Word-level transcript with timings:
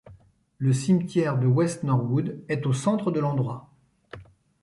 Le 0.57 0.73
cimetière 0.73 1.37
de 1.37 1.45
West 1.45 1.83
Norwood 1.83 2.43
est 2.49 2.65
au 2.65 2.73
centre 2.73 3.11
de 3.11 3.19
l'endroit. 3.19 3.69